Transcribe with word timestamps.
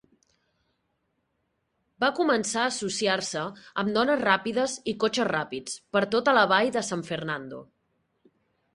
Va 2.03 2.09
"començar 2.21 2.63
a 2.63 2.71
associar-se 2.71 3.45
amb 3.83 3.95
dones 3.99 4.25
ràpides 4.25 4.77
i 4.95 4.99
cotxes 5.07 5.31
ràpids 5.33 5.79
per 5.95 6.07
tota 6.17 6.39
la 6.41 6.51
vall 6.57 6.77
de 6.79 6.89
San 6.93 7.09
Fernando". 7.13 7.65